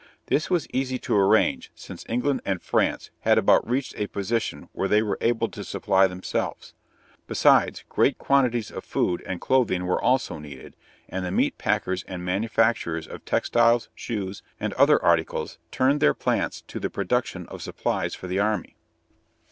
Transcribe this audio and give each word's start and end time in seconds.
This 0.29 0.49
was 0.49 0.67
easy 0.73 0.97
to 0.97 1.15
arrange, 1.15 1.71
since 1.75 2.05
England 2.09 2.41
and 2.43 2.59
France 2.59 3.11
had 3.19 3.37
about 3.37 3.69
reached 3.69 3.93
a 3.95 4.07
position 4.07 4.67
where 4.73 4.87
they 4.87 5.03
were 5.03 5.19
able 5.21 5.47
to 5.49 5.63
supply 5.63 6.07
themselves. 6.07 6.73
Besides, 7.27 7.83
great 7.87 8.17
quantities 8.17 8.71
of 8.71 8.83
food 8.83 9.21
and 9.27 9.39
clothing 9.39 9.85
were 9.85 10.01
also 10.01 10.39
needed, 10.39 10.75
and 11.07 11.23
the 11.23 11.29
meat 11.29 11.59
packers 11.59 12.01
and 12.07 12.23
the 12.23 12.31
manufacturers 12.31 13.05
of 13.05 13.23
textiles, 13.25 13.89
shoes, 13.93 14.41
and 14.59 14.73
other 14.73 14.99
articles 15.05 15.59
turned 15.69 15.99
their 15.99 16.15
plants 16.15 16.61
to 16.61 16.79
the 16.79 16.89
production 16.89 17.45
of 17.49 17.61
supplies 17.61 18.15
for 18.15 18.25
the 18.25 18.39
army. 18.39 18.75